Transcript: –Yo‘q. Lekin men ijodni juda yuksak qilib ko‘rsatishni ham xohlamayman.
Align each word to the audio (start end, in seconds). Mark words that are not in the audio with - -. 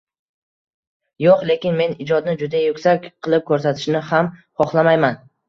–Yo‘q. 1.23 1.43
Lekin 1.49 1.77
men 1.81 1.93
ijodni 2.07 2.35
juda 2.41 2.63
yuksak 2.63 3.07
qilib 3.29 3.45
ko‘rsatishni 3.53 4.03
ham 4.11 4.33
xohlamayman. 4.43 5.23